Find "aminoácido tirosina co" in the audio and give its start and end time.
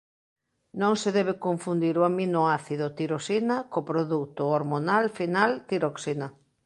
2.09-3.87